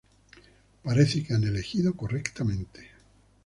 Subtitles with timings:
[0.81, 2.89] Parece que han elegido correctamente.